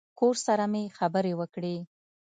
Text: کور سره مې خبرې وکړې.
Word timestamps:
کور 0.19 0.35
سره 0.45 0.65
مې 0.71 0.83
خبرې 0.97 1.33
وکړې. 1.39 1.77